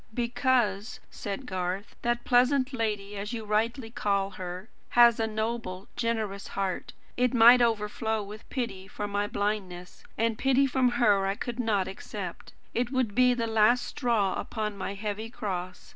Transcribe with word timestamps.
"Because," 0.15 0.99
said 1.11 1.45
Garth, 1.45 1.95
"that 2.01 2.23
pleasant 2.23 2.73
lady, 2.73 3.15
as 3.15 3.33
you 3.33 3.45
rightly 3.45 3.91
call 3.91 4.31
her, 4.31 4.67
has 4.97 5.19
a 5.19 5.27
noble, 5.27 5.87
generous 5.95 6.47
heart, 6.57 6.91
and 7.15 7.25
it 7.25 7.35
might 7.37 7.61
overflow 7.61 8.23
with 8.23 8.49
pity 8.49 8.87
for 8.87 9.07
my 9.07 9.27
blindness; 9.27 10.03
and 10.17 10.39
pity 10.39 10.65
from 10.65 10.89
her 10.93 11.27
I 11.27 11.35
could 11.35 11.59
not 11.59 11.87
accept. 11.87 12.51
It 12.73 12.91
would 12.91 13.13
be 13.13 13.35
the 13.35 13.45
last 13.45 13.85
straw 13.85 14.33
upon 14.39 14.75
my 14.75 14.95
heavy 14.95 15.29
cross. 15.29 15.89